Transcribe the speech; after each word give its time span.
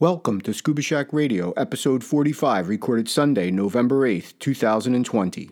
Welcome 0.00 0.40
to 0.42 0.54
Scuba 0.54 0.80
Shack 0.80 1.12
Radio, 1.12 1.50
episode 1.58 2.02
45, 2.02 2.70
recorded 2.70 3.06
Sunday, 3.06 3.50
November 3.50 4.08
8th, 4.08 4.32
2020. 4.38 5.50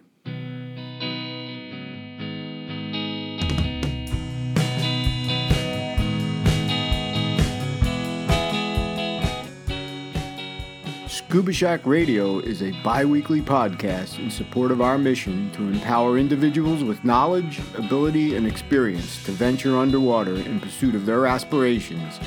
Scuba 11.08 11.52
Shack 11.52 11.84
Radio 11.84 12.38
is 12.38 12.62
a 12.62 12.70
bi 12.82 13.04
weekly 13.04 13.42
podcast 13.42 14.18
in 14.18 14.30
support 14.30 14.70
of 14.70 14.80
our 14.80 14.96
mission 14.96 15.50
to 15.52 15.64
empower 15.64 16.16
individuals 16.16 16.82
with 16.82 17.04
knowledge, 17.04 17.60
ability, 17.76 18.34
and 18.34 18.46
experience 18.46 19.22
to 19.24 19.30
venture 19.32 19.76
underwater 19.76 20.36
in 20.36 20.58
pursuit 20.58 20.94
of 20.94 21.04
their 21.04 21.26
aspirations 21.26 22.18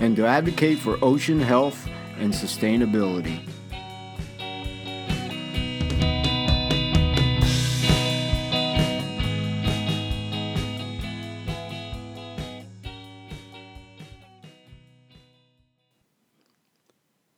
and 0.00 0.16
to 0.16 0.26
advocate 0.26 0.78
for 0.78 0.98
ocean 1.02 1.40
health 1.40 1.88
and 2.18 2.32
sustainability. 2.32 3.40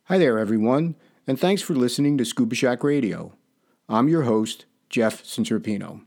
Hi 0.05 0.17
there, 0.17 0.37
everyone, 0.37 0.95
and 1.25 1.39
thanks 1.39 1.61
for 1.61 1.73
listening 1.73 2.17
to 2.17 2.25
Scuba 2.25 2.53
Shack 2.53 2.83
Radio. 2.83 3.31
I'm 3.87 4.09
your 4.09 4.23
host, 4.23 4.65
Jeff 4.89 5.23
Centropino. 5.23 6.01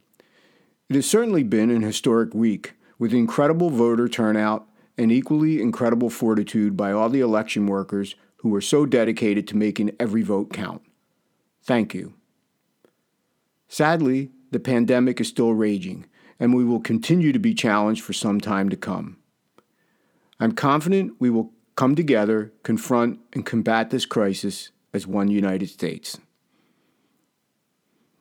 It 0.90 0.96
has 0.96 1.06
certainly 1.06 1.42
been 1.42 1.70
an 1.70 1.80
historic 1.80 2.34
week 2.34 2.74
with 2.98 3.14
incredible 3.14 3.70
voter 3.70 4.06
turnout 4.06 4.68
and 4.96 5.10
equally 5.10 5.60
incredible 5.60 6.10
fortitude 6.10 6.76
by 6.76 6.92
all 6.92 7.08
the 7.08 7.20
election 7.20 7.66
workers 7.66 8.14
who 8.36 8.48
were 8.48 8.60
so 8.60 8.86
dedicated 8.86 9.48
to 9.48 9.56
making 9.56 9.90
every 9.98 10.22
vote 10.22 10.52
count. 10.52 10.82
Thank 11.62 11.94
you. 11.94 12.14
Sadly, 13.68 14.30
the 14.50 14.60
pandemic 14.60 15.20
is 15.20 15.28
still 15.28 15.52
raging, 15.54 16.06
and 16.38 16.54
we 16.54 16.64
will 16.64 16.80
continue 16.80 17.32
to 17.32 17.38
be 17.38 17.54
challenged 17.54 18.02
for 18.02 18.12
some 18.12 18.40
time 18.40 18.68
to 18.68 18.76
come. 18.76 19.16
I'm 20.38 20.52
confident 20.52 21.14
we 21.18 21.30
will 21.30 21.52
come 21.74 21.96
together, 21.96 22.52
confront, 22.62 23.18
and 23.32 23.44
combat 23.44 23.90
this 23.90 24.06
crisis 24.06 24.70
as 24.92 25.06
one 25.06 25.28
United 25.28 25.70
States. 25.70 26.18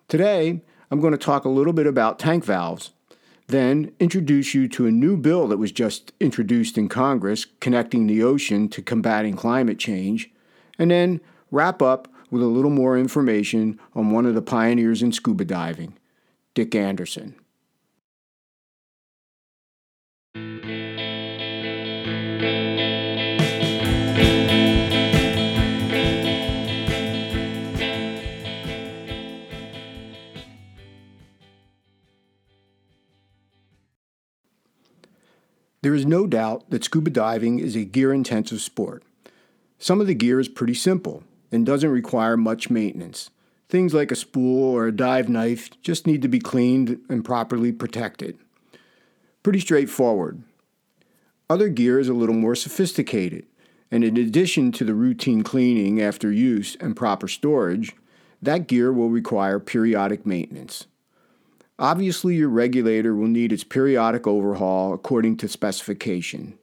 Today, 0.08 0.62
I'm 0.90 1.02
going 1.02 1.12
to 1.12 1.18
talk 1.18 1.44
a 1.44 1.50
little 1.50 1.74
bit 1.74 1.86
about 1.86 2.18
tank 2.18 2.46
valves 2.46 2.93
then 3.48 3.92
introduce 4.00 4.54
you 4.54 4.68
to 4.70 4.86
a 4.86 4.92
new 4.92 5.18
bill 5.18 5.48
that 5.48 5.58
was 5.58 5.72
just 5.72 6.14
introduced 6.20 6.78
in 6.78 6.90
Congress 6.90 7.46
connecting 7.60 8.08
the 8.08 8.24
ocean 8.24 8.70
to 8.70 8.82
combating 8.82 9.36
climate 9.36 9.80
change, 9.80 10.32
and 10.80 10.92
then 10.92 11.20
wrap 11.52 11.82
up 11.82 12.08
with 12.32 12.42
a 12.42 12.48
little 12.48 12.72
more 12.72 12.98
information 12.98 13.80
on 13.94 14.12
one 14.12 14.26
of 14.26 14.34
the 14.34 14.42
pioneers 14.42 15.04
in 15.04 15.12
scuba 15.12 15.46
diving, 15.46 15.94
Dick 16.56 16.74
Anderson. 16.74 17.36
There 35.84 35.94
is 35.94 36.06
no 36.06 36.28
doubt 36.28 36.70
that 36.70 36.86
scuba 36.86 37.10
diving 37.10 37.60
is 37.60 37.76
a 37.76 37.84
gear 37.84 38.14
intensive 38.14 38.62
sport. 38.62 39.04
Some 39.78 40.00
of 40.00 40.08
the 40.08 40.16
gear 40.16 40.40
is 40.40 40.48
pretty 40.48 40.76
simple 40.76 41.24
and 41.52 41.66
doesn't 41.66 41.90
require 41.90 42.38
much 42.38 42.70
maintenance. 42.70 43.32
Things 43.68 43.94
like 43.94 44.10
a 44.10 44.16
spool 44.16 44.64
or 44.64 44.88
a 44.88 44.96
dive 44.96 45.28
knife 45.28 45.70
just 45.82 46.08
need 46.08 46.22
to 46.22 46.30
be 46.30 46.40
cleaned 46.40 47.02
and 47.10 47.26
properly 47.26 47.74
protected. 47.74 48.38
Pretty 49.44 49.60
straightforward. 49.60 50.42
Other 51.50 51.68
gear 51.68 52.00
is 52.00 52.08
a 52.08 52.14
little 52.14 52.34
more 52.34 52.56
sophisticated, 52.56 53.46
and 53.92 54.06
in 54.06 54.16
addition 54.16 54.72
to 54.72 54.86
the 54.86 54.96
routine 54.96 55.44
cleaning 55.44 56.02
after 56.02 56.32
use 56.32 56.78
and 56.80 56.96
proper 56.96 57.28
storage, 57.28 57.92
that 58.42 58.68
gear 58.68 58.94
will 58.94 59.10
require 59.10 59.60
periodic 59.60 60.26
maintenance. 60.26 60.88
Obviously, 61.80 62.36
your 62.36 62.50
regulator 62.50 63.16
will 63.16 63.28
need 63.28 63.52
its 63.52 63.64
periodic 63.64 64.28
overhaul 64.28 64.94
according 64.94 65.38
to 65.38 65.48
specification. 65.48 66.58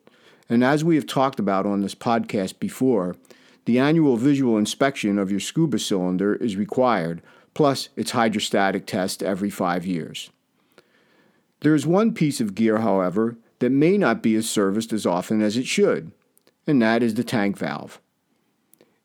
And 0.49 0.65
as 0.65 0.85
we 0.85 0.95
have 0.97 1.07
talked 1.07 1.39
about 1.39 1.67
on 1.67 1.81
this 1.81 1.95
podcast 1.95 2.59
before, 2.59 3.17
the 3.65 3.79
annual 3.79 4.17
visual 4.17 4.57
inspection 4.57 5.19
of 5.19 5.31
your 5.31 5.41
scuba 5.41 5.79
cylinder 5.79 6.35
is 6.37 6.57
required, 6.57 7.23
plus 7.55 7.89
its 7.97 8.13
hydrostatic 8.13 8.87
test 8.87 9.23
every 9.23 9.51
five 9.51 9.85
years. 9.85 10.31
There 11.61 11.75
is 11.75 11.87
one 11.87 12.15
piece 12.15 12.41
of 12.41 12.55
gear, 12.55 12.79
however, 12.79 13.37
that 13.59 13.71
may 13.71 13.99
not 13.99 14.23
be 14.23 14.35
as 14.37 14.49
serviced 14.49 14.93
as 14.93 15.07
often 15.07 15.43
as 15.43 15.57
it 15.57 15.67
should, 15.67 16.13
and 16.67 16.81
that 16.81 17.03
is 17.03 17.15
the 17.15 17.25
tank 17.25 17.59
valve. 17.59 18.01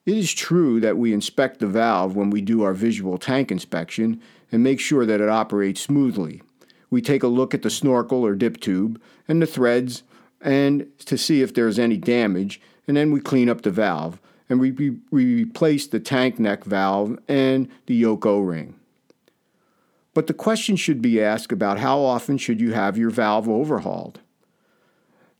It 0.05 0.17
is 0.17 0.33
true 0.33 0.79
that 0.79 0.97
we 0.97 1.13
inspect 1.13 1.59
the 1.59 1.67
valve 1.67 2.15
when 2.15 2.29
we 2.29 2.41
do 2.41 2.61
our 2.61 2.73
visual 2.73 3.17
tank 3.17 3.51
inspection 3.51 4.21
and 4.55 4.63
make 4.63 4.79
sure 4.79 5.05
that 5.05 5.19
it 5.19 5.27
operates 5.27 5.81
smoothly. 5.81 6.41
We 6.89 7.01
take 7.01 7.23
a 7.23 7.27
look 7.27 7.53
at 7.53 7.61
the 7.61 7.69
snorkel 7.69 8.25
or 8.25 8.35
dip 8.35 8.61
tube 8.61 9.01
and 9.27 9.41
the 9.41 9.45
threads 9.45 10.03
and 10.39 10.87
to 10.99 11.17
see 11.17 11.41
if 11.41 11.53
there's 11.53 11.77
any 11.77 11.97
damage, 11.97 12.61
and 12.87 12.95
then 12.95 13.11
we 13.11 13.19
clean 13.19 13.49
up 13.49 13.63
the 13.63 13.69
valve 13.69 14.17
and 14.47 14.61
we, 14.61 14.71
we, 14.71 14.91
replace 15.11 15.87
the 15.87 15.99
tank 15.99 16.39
neck 16.39 16.63
valve 16.63 17.19
and 17.27 17.67
the 17.87 17.95
yoke 17.95 18.25
O-ring. 18.25 18.75
But 20.13 20.27
the 20.27 20.33
question 20.33 20.77
should 20.77 21.01
be 21.01 21.21
asked 21.21 21.51
about 21.51 21.79
how 21.79 21.99
often 21.99 22.37
should 22.37 22.61
you 22.61 22.71
have 22.71 22.97
your 22.97 23.09
valve 23.09 23.49
overhauled? 23.49 24.21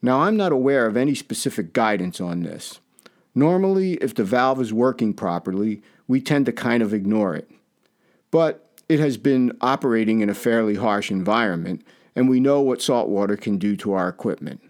Now, 0.02 0.24
I'm 0.24 0.36
not 0.36 0.52
aware 0.52 0.88
of 0.88 0.98
any 0.98 1.16
specific 1.16 1.72
guidance 1.72 2.20
on 2.20 2.44
this. 2.44 2.82
Normally, 3.34 3.94
if 3.94 4.14
the 4.14 4.26
valve 4.26 4.60
is 4.60 4.74
working 4.74 5.14
properly, 5.14 5.82
we 6.06 6.20
tend 6.20 6.48
to 6.48 6.52
kind 6.52 6.84
of 6.84 6.94
ignore 6.94 7.34
it. 7.34 7.50
But 8.30 8.65
it 8.88 9.00
has 9.00 9.18
been 9.18 9.58
operating 9.62 10.20
in 10.20 10.30
a 10.30 10.36
fairly 10.36 10.76
harsh 10.76 11.12
environment, 11.12 11.86
and 12.16 12.30
we 12.30 12.40
know 12.40 12.62
what 12.62 12.82
salt 12.82 13.10
water 13.10 13.36
can 13.36 13.58
do 13.58 13.76
to 13.78 13.94
our 13.94 14.08
equipment. 14.08 14.62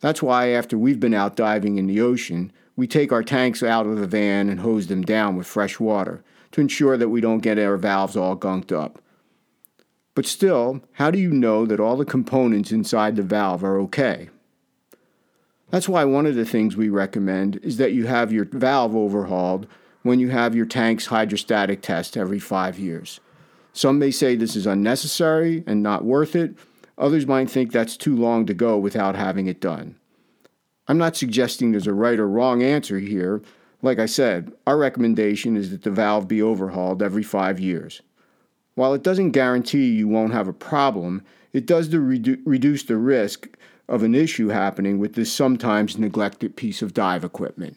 That's 0.00 0.22
why, 0.22 0.48
after 0.48 0.78
we've 0.78 1.00
been 1.00 1.14
out 1.14 1.36
diving 1.36 1.76
in 1.76 1.86
the 1.86 2.00
ocean, 2.00 2.52
we 2.76 2.86
take 2.86 3.12
our 3.12 3.24
tanks 3.24 3.62
out 3.62 3.86
of 3.86 3.98
the 3.98 4.06
van 4.06 4.48
and 4.48 4.60
hose 4.60 4.86
them 4.86 5.02
down 5.02 5.36
with 5.36 5.46
fresh 5.46 5.80
water 5.80 6.22
to 6.52 6.60
ensure 6.60 6.96
that 6.96 7.08
we 7.08 7.20
don't 7.20 7.40
get 7.40 7.58
our 7.58 7.76
valves 7.76 8.16
all 8.16 8.36
gunked 8.36 8.72
up. 8.72 9.02
But 10.14 10.26
still, 10.26 10.80
how 10.92 11.10
do 11.10 11.18
you 11.18 11.30
know 11.30 11.66
that 11.66 11.80
all 11.80 11.96
the 11.96 12.04
components 12.04 12.72
inside 12.72 13.16
the 13.16 13.22
valve 13.22 13.62
are 13.62 13.78
okay? 13.80 14.30
That's 15.70 15.88
why 15.88 16.04
one 16.04 16.26
of 16.26 16.34
the 16.34 16.44
things 16.44 16.76
we 16.76 16.88
recommend 16.88 17.56
is 17.62 17.76
that 17.76 17.92
you 17.92 18.06
have 18.06 18.32
your 18.32 18.46
valve 18.46 18.96
overhauled 18.96 19.66
when 20.08 20.18
you 20.18 20.30
have 20.30 20.54
your 20.54 20.64
tank's 20.64 21.06
hydrostatic 21.06 21.82
test 21.82 22.16
every 22.16 22.38
five 22.38 22.78
years. 22.78 23.20
Some 23.74 23.98
may 23.98 24.10
say 24.10 24.34
this 24.34 24.56
is 24.56 24.66
unnecessary 24.66 25.62
and 25.66 25.82
not 25.82 26.02
worth 26.02 26.34
it. 26.34 26.54
Others 26.96 27.26
might 27.26 27.50
think 27.50 27.70
that's 27.70 27.94
too 27.94 28.16
long 28.16 28.46
to 28.46 28.54
go 28.54 28.78
without 28.78 29.14
having 29.14 29.48
it 29.48 29.60
done. 29.60 29.96
I'm 30.88 30.96
not 30.96 31.14
suggesting 31.14 31.70
there's 31.70 31.86
a 31.86 31.92
right 31.92 32.18
or 32.18 32.26
wrong 32.26 32.62
answer 32.62 32.98
here. 32.98 33.42
Like 33.82 33.98
I 33.98 34.06
said, 34.06 34.50
our 34.66 34.78
recommendation 34.78 35.58
is 35.58 35.70
that 35.72 35.82
the 35.82 35.90
valve 35.90 36.26
be 36.26 36.40
overhauled 36.40 37.02
every 37.02 37.22
five 37.22 37.60
years. 37.60 38.00
While 38.76 38.94
it 38.94 39.02
doesn't 39.02 39.32
guarantee 39.32 39.90
you 39.90 40.08
won't 40.08 40.32
have 40.32 40.48
a 40.48 40.54
problem, 40.54 41.22
it 41.52 41.66
does 41.66 41.90
redu- 41.90 42.40
reduce 42.46 42.82
the 42.82 42.96
risk 42.96 43.46
of 43.88 44.02
an 44.02 44.14
issue 44.14 44.48
happening 44.48 44.98
with 44.98 45.16
this 45.16 45.30
sometimes 45.30 45.98
neglected 45.98 46.56
piece 46.56 46.80
of 46.80 46.94
dive 46.94 47.24
equipment. 47.24 47.76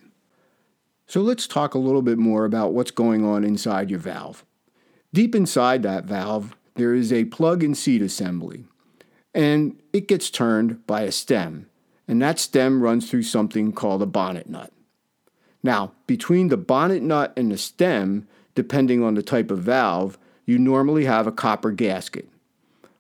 So 1.12 1.20
let's 1.20 1.46
talk 1.46 1.74
a 1.74 1.78
little 1.78 2.02
bit 2.02 2.18
more 2.18 2.46
about 2.46 2.72
what's 2.72 2.90
going 2.90 3.26
on 3.26 3.44
inside 3.44 3.90
your 3.90 4.00
valve. 4.00 4.46
Deep 5.12 5.36
inside 5.36 5.84
that 5.84 6.06
valve, 6.06 6.56
there 6.76 6.94
is 6.96 7.12
a 7.12 7.26
plug 7.26 7.66
and 7.66 7.78
seat 7.78 8.02
assembly, 8.02 8.64
and 9.34 9.78
it 9.92 10.08
gets 10.08 10.30
turned 10.30 10.88
by 10.88 11.02
a 11.02 11.12
stem, 11.12 11.70
and 12.08 12.22
that 12.22 12.40
stem 12.40 12.82
runs 12.82 13.10
through 13.10 13.24
something 13.24 13.74
called 13.74 14.02
a 14.02 14.06
bonnet 14.06 14.48
nut. 14.48 14.72
Now, 15.62 15.92
between 16.08 16.48
the 16.48 16.56
bonnet 16.56 17.04
nut 17.04 17.34
and 17.36 17.52
the 17.52 17.58
stem, 17.58 18.26
depending 18.56 19.04
on 19.04 19.16
the 19.16 19.22
type 19.22 19.52
of 19.52 19.60
valve, 19.60 20.18
you 20.46 20.58
normally 20.58 21.04
have 21.04 21.28
a 21.28 21.34
copper 21.34 21.72
gasket, 21.72 22.30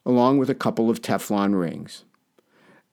along 0.05 0.37
with 0.37 0.49
a 0.49 0.53
couple 0.53 0.89
of 0.89 1.01
Teflon 1.01 1.57
rings. 1.57 2.03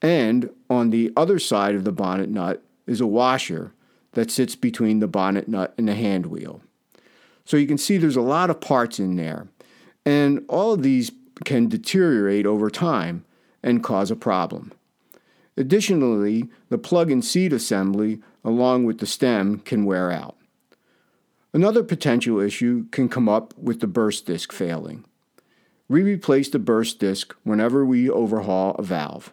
And 0.01 0.51
on 0.71 0.91
the 0.91 1.13
other 1.17 1.41
side 1.41 1.75
of 1.75 1.83
the 1.83 1.91
bonnet 1.91 2.29
nut 2.31 2.63
is 2.87 3.01
a 3.01 3.07
washer 3.09 3.73
that 4.19 4.33
sits 4.33 4.57
between 4.57 4.99
the 4.99 5.07
bonnet 5.07 5.47
nut 5.47 5.73
and 5.79 5.87
the 5.87 5.95
hand 5.95 6.27
wheel. 6.27 6.61
So 7.45 7.57
you 7.57 7.69
can 7.69 7.79
see 7.79 7.97
there's 7.99 8.17
a 8.17 8.21
lot 8.21 8.51
of 8.51 8.61
parts 8.61 8.99
in 8.99 9.15
there. 9.15 9.47
And 10.05 10.45
all 10.49 10.73
of 10.73 10.83
these 10.83 11.13
can 11.45 11.69
deteriorate 11.69 12.45
over 12.45 12.69
time 12.69 13.25
and 13.63 13.81
cause 13.81 14.11
a 14.11 14.17
problem. 14.17 14.73
Additionally, 15.57 16.49
the 16.69 16.79
plug 16.79 17.13
and 17.13 17.25
seat 17.25 17.53
assembly, 17.53 18.19
along 18.45 18.87
with 18.87 18.99
the 18.99 19.07
stem, 19.07 19.61
can 19.61 19.85
wear 19.85 20.11
out. 20.11 20.35
Another 21.53 21.85
potential 21.85 22.41
issue 22.41 22.87
can 22.91 23.09
come 23.09 23.29
up 23.29 23.57
with 23.57 23.79
the 23.79 23.87
burst 23.87 24.27
disc 24.27 24.53
failing. 24.53 25.05
We 25.89 26.03
replace 26.03 26.49
the 26.49 26.59
burst 26.59 26.99
disc 26.99 27.37
whenever 27.45 27.87
we 27.87 28.11
overhaul 28.11 28.75
a 28.81 28.83
valve. 28.83 29.33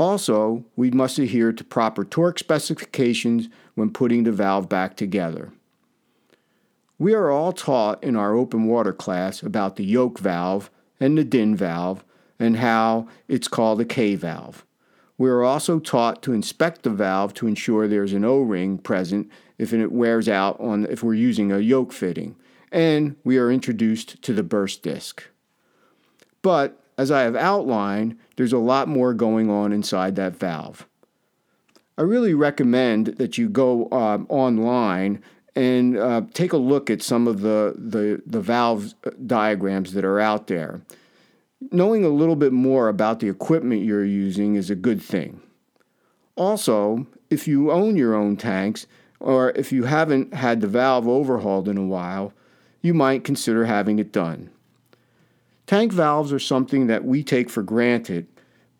Also, 0.00 0.64
we 0.76 0.90
must 0.90 1.18
adhere 1.18 1.52
to 1.52 1.62
proper 1.62 2.06
torque 2.06 2.38
specifications 2.38 3.50
when 3.74 3.90
putting 3.90 4.24
the 4.24 4.32
valve 4.32 4.66
back 4.66 4.96
together. 4.96 5.52
We 6.98 7.12
are 7.12 7.30
all 7.30 7.52
taught 7.52 8.02
in 8.02 8.16
our 8.16 8.34
open 8.34 8.64
water 8.64 8.94
class 8.94 9.42
about 9.42 9.76
the 9.76 9.84
yoke 9.84 10.18
valve 10.18 10.70
and 10.98 11.18
the 11.18 11.24
DIN 11.24 11.54
valve 11.54 12.02
and 12.38 12.56
how 12.56 13.08
it's 13.28 13.46
called 13.46 13.78
a 13.78 13.84
K 13.84 14.14
valve. 14.14 14.64
We 15.18 15.28
are 15.28 15.42
also 15.42 15.78
taught 15.78 16.22
to 16.22 16.32
inspect 16.32 16.82
the 16.82 16.88
valve 16.88 17.34
to 17.34 17.46
ensure 17.46 17.86
there's 17.86 18.14
an 18.14 18.24
O-ring 18.24 18.78
present 18.78 19.28
if 19.58 19.74
it 19.74 19.92
wears 19.92 20.30
out 20.30 20.58
on 20.58 20.86
if 20.86 21.02
we're 21.02 21.12
using 21.12 21.52
a 21.52 21.58
yoke 21.58 21.92
fitting, 21.92 22.36
and 22.72 23.16
we 23.22 23.36
are 23.36 23.52
introduced 23.52 24.22
to 24.22 24.32
the 24.32 24.42
burst 24.42 24.82
disc. 24.82 25.24
But 26.40 26.79
as 27.00 27.10
I 27.10 27.22
have 27.22 27.36
outlined, 27.36 28.18
there's 28.36 28.52
a 28.52 28.58
lot 28.58 28.88
more 28.88 29.14
going 29.14 29.50
on 29.50 29.72
inside 29.72 30.16
that 30.16 30.36
valve. 30.36 30.86
I 31.96 32.02
really 32.02 32.34
recommend 32.34 33.06
that 33.18 33.38
you 33.38 33.48
go 33.48 33.86
uh, 33.86 34.18
online 34.28 35.22
and 35.56 35.96
uh, 35.96 36.22
take 36.32 36.52
a 36.52 36.56
look 36.56 36.90
at 36.90 37.02
some 37.02 37.26
of 37.26 37.40
the, 37.40 37.74
the, 37.76 38.22
the 38.26 38.40
valve 38.40 38.94
diagrams 39.26 39.92
that 39.94 40.04
are 40.04 40.20
out 40.20 40.46
there 40.46 40.82
knowing 41.70 42.04
a 42.04 42.08
little 42.08 42.36
bit 42.36 42.52
more 42.52 42.88
about 42.88 43.20
the 43.20 43.28
equipment 43.28 43.84
you're 43.84 44.04
using 44.04 44.54
is 44.54 44.70
a 44.70 44.74
good 44.74 45.02
thing. 45.02 45.40
Also, 46.36 47.06
if 47.28 47.46
you 47.46 47.70
own 47.70 47.96
your 47.96 48.14
own 48.14 48.36
tanks, 48.36 48.86
or 49.18 49.50
if 49.50 49.70
you 49.70 49.84
haven't 49.84 50.32
had 50.32 50.60
the 50.60 50.66
valve 50.66 51.06
overhauled 51.06 51.68
in 51.68 51.76
a 51.76 51.84
while, 51.84 52.32
you 52.80 52.94
might 52.94 53.24
consider 53.24 53.66
having 53.66 53.98
it 53.98 54.12
done. 54.12 54.48
Tank 55.70 55.92
valves 55.92 56.32
are 56.32 56.40
something 56.40 56.88
that 56.88 57.04
we 57.04 57.22
take 57.22 57.48
for 57.48 57.62
granted, 57.62 58.26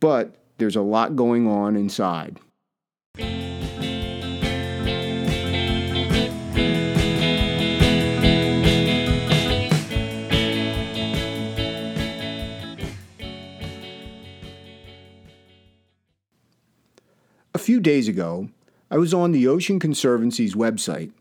but 0.01 0.35
there's 0.59 0.75
a 0.75 0.83
lot 0.83 1.15
going 1.15 1.47
on 1.47 1.77
inside. 1.77 2.41
A 17.55 17.59
few 17.61 17.79
days 17.79 18.09
ago, 18.09 18.49
I 18.91 18.99
was 18.99 19.15
on 19.15 19.31
the 19.31 19.47
Ocean 19.47 19.79
Conservancy's 19.79 20.57
website 20.57 21.13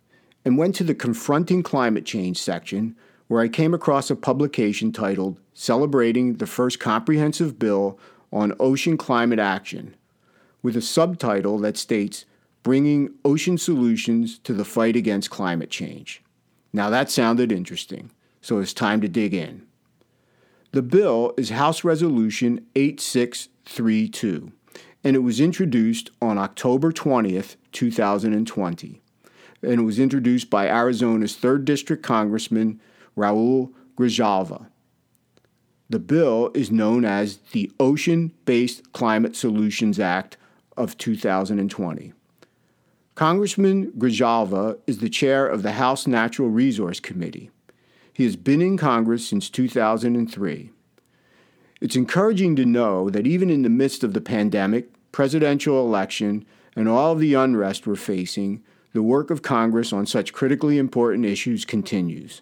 and 0.44 0.58
went 0.58 0.74
to 0.78 0.84
the 0.84 0.96
Confronting 0.96 1.62
Climate 1.62 2.06
Change 2.08 2.40
section 2.40 2.96
where 3.30 3.42
I 3.42 3.48
came 3.48 3.74
across 3.74 4.10
a 4.12 4.16
publication 4.18 4.92
titled 4.92 5.40
Celebrating 5.54 6.34
the 6.34 6.46
First 6.46 6.82
Comprehensive 6.82 7.58
Bill 7.58 7.98
on 8.34 8.54
Ocean 8.60 8.98
Climate 8.98 9.40
Action, 9.40 9.96
with 10.62 10.76
a 10.76 10.82
subtitle 10.82 11.58
that 11.60 11.78
states 11.78 12.26
Bringing 12.62 13.12
Ocean 13.24 13.58
Solutions 13.58 14.38
to 14.40 14.54
the 14.54 14.66
Fight 14.66 14.98
Against 14.98 15.30
Climate 15.30 15.70
Change. 15.70 16.22
Now 16.74 16.90
that 16.90 17.10
sounded 17.10 17.54
interesting, 17.54 18.12
so 18.42 18.60
it's 18.60 18.74
time 18.74 19.00
to 19.00 19.08
dig 19.08 19.34
in. 19.34 19.66
The 20.74 20.82
bill 20.82 21.34
is 21.38 21.52
House 21.52 21.86
Resolution 21.86 22.66
8632 22.76 24.52
and 25.04 25.16
it 25.16 25.20
was 25.20 25.40
introduced 25.40 26.12
on 26.22 26.38
October 26.38 26.92
20th, 26.92 27.56
2020. 27.72 29.02
And 29.62 29.74
it 29.74 29.84
was 29.84 30.00
introduced 30.00 30.50
by 30.50 30.68
Arizona's 30.68 31.36
3rd 31.36 31.66
District 31.66 32.04
Congressman 32.04 32.80
Raul 33.18 33.74
Grijalva. 33.98 34.68
The 35.90 36.00
bill 36.00 36.52
is 36.54 36.72
known 36.72 37.04
as 37.04 37.38
the 37.52 37.72
Ocean 37.80 38.32
Based 38.46 38.92
Climate 38.94 39.36
Solutions 39.36 40.00
Act 40.00 40.38
of 40.78 40.98
2020. 40.98 42.14
Congressman 43.16 43.92
Grijalva 43.94 44.80
is 44.88 45.00
the 45.00 45.10
chair 45.10 45.48
of 45.48 45.64
the 45.64 45.74
House 45.74 46.08
Natural 46.08 46.50
Resource 46.50 47.00
Committee. 47.00 47.50
He 48.14 48.24
has 48.24 48.36
been 48.36 48.62
in 48.62 48.78
Congress 48.78 49.28
since 49.28 49.50
2003. 49.50 50.70
It's 51.82 51.96
encouraging 51.96 52.56
to 52.56 52.66
know 52.66 53.10
that 53.10 53.26
even 53.26 53.50
in 53.50 53.64
the 53.64 53.70
midst 53.70 54.04
of 54.04 54.14
the 54.14 54.22
pandemic, 54.22 54.90
presidential 55.12 55.86
election, 55.86 56.46
and 56.76 56.88
all 56.88 57.14
of 57.14 57.20
the 57.20 57.34
unrest 57.34 57.88
we're 57.88 57.96
facing, 57.96 58.64
the 58.94 59.04
work 59.04 59.30
of 59.30 59.42
Congress 59.42 59.92
on 59.92 60.06
such 60.06 60.34
critically 60.34 60.78
important 60.78 61.26
issues 61.26 61.66
continues. 61.66 62.42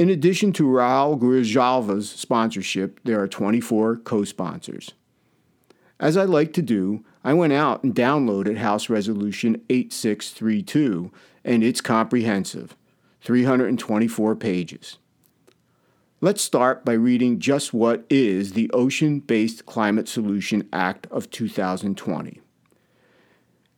In 0.00 0.08
addition 0.08 0.54
to 0.54 0.62
Raul 0.64 1.20
Grijalva's 1.20 2.08
sponsorship, 2.08 3.00
there 3.04 3.20
are 3.20 3.28
24 3.28 3.98
co 3.98 4.24
sponsors. 4.24 4.92
As 6.00 6.16
I 6.16 6.24
like 6.24 6.54
to 6.54 6.62
do, 6.62 7.04
I 7.22 7.34
went 7.34 7.52
out 7.52 7.84
and 7.84 7.94
downloaded 7.94 8.56
House 8.56 8.88
Resolution 8.88 9.60
8632, 9.68 11.12
and 11.44 11.62
it's 11.62 11.82
comprehensive 11.82 12.74
324 13.20 14.36
pages. 14.36 14.96
Let's 16.22 16.40
start 16.40 16.82
by 16.82 16.94
reading 16.94 17.38
just 17.38 17.74
what 17.74 18.06
is 18.08 18.54
the 18.54 18.70
Ocean 18.70 19.20
Based 19.20 19.66
Climate 19.66 20.08
Solution 20.08 20.66
Act 20.72 21.08
of 21.10 21.30
2020. 21.30 22.40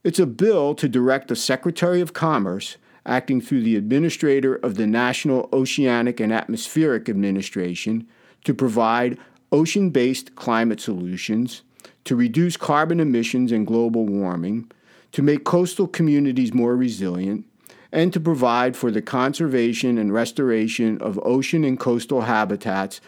It's 0.05 0.21
a 0.21 0.27
bill 0.27 0.77
to 0.77 0.89
direct 0.89 1.27
the 1.27 1.35
Secretary 1.35 2.01
of 2.01 2.13
Commerce, 2.13 2.77
acting 3.07 3.41
through 3.41 3.63
the 3.63 3.77
Administrator 3.77 4.57
of 4.57 4.77
the 4.77 4.87
National 4.87 5.49
Oceanic 5.53 6.21
and 6.21 6.33
Atmospheric 6.33 7.09
Administration, 7.09 8.07
to 8.45 8.55
provide 8.55 9.19
ocean 9.51 9.91
based 9.91 10.35
climate 10.35 10.81
solutions, 10.81 11.63
to 12.05 12.17
reduce 12.17 12.57
carbon 12.57 13.01
emissions 13.01 13.53
and 13.53 13.67
global 13.67 14.07
warming, 14.07 14.71
to 15.13 15.23
make 15.23 15.45
coastal 15.45 15.87
communities 15.87 16.55
more 16.55 16.77
resilient, 16.77 17.45
and 17.93 18.13
to 18.13 18.21
provide 18.21 18.77
for 18.77 18.91
the 18.91 19.03
conservation 19.03 19.99
and 19.99 20.13
restoration 20.13 20.99
of 21.03 21.21
ocean 21.23 21.63
and 21.65 21.79
coastal 21.79 22.23
habitats, 22.23 23.01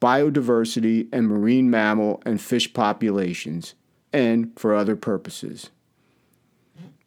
biodiversity, 0.00 1.08
and 1.12 1.28
marine 1.28 1.70
mammal 1.70 2.20
and 2.26 2.40
fish 2.40 2.72
populations, 2.74 3.74
and 4.12 4.50
for 4.58 4.74
other 4.74 4.96
purposes. 4.96 5.70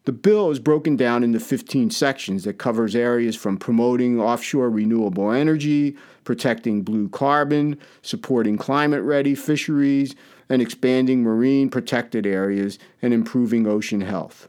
The 0.05 0.13
bill 0.13 0.49
is 0.49 0.59
broken 0.59 0.95
down 0.95 1.23
into 1.23 1.39
15 1.39 1.91
sections 1.91 2.43
that 2.45 2.57
covers 2.57 2.95
areas 2.95 3.35
from 3.35 3.57
promoting 3.57 4.19
offshore 4.19 4.69
renewable 4.69 5.31
energy, 5.31 5.95
protecting 6.23 6.81
blue 6.81 7.09
carbon, 7.09 7.77
supporting 8.01 8.57
climate-ready 8.57 9.35
fisheries, 9.35 10.15
and 10.47 10.61
expanding 10.61 11.21
marine 11.21 11.69
protected 11.69 12.25
areas 12.25 12.79
and 13.01 13.13
improving 13.13 13.67
ocean 13.67 14.01
health. 14.01 14.47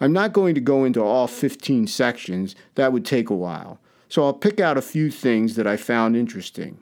I'm 0.00 0.12
not 0.12 0.32
going 0.32 0.54
to 0.54 0.60
go 0.60 0.84
into 0.84 1.02
all 1.02 1.28
15 1.28 1.86
sections, 1.86 2.56
that 2.74 2.92
would 2.92 3.04
take 3.04 3.30
a 3.30 3.34
while, 3.34 3.78
so 4.08 4.24
I'll 4.24 4.32
pick 4.32 4.58
out 4.60 4.76
a 4.76 4.82
few 4.82 5.10
things 5.10 5.54
that 5.54 5.66
I 5.66 5.76
found 5.76 6.16
interesting. 6.16 6.78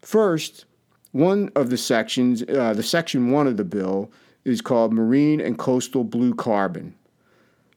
First, 0.00 0.64
one 1.12 1.50
of 1.54 1.68
the 1.68 1.76
sections, 1.76 2.42
uh, 2.42 2.72
the 2.72 2.82
section 2.82 3.30
one 3.30 3.46
of 3.46 3.58
the 3.58 3.64
bill, 3.64 4.10
is 4.44 4.60
called 4.60 4.92
Marine 4.92 5.40
and 5.40 5.58
Coastal 5.58 6.04
Blue 6.04 6.34
Carbon. 6.34 6.94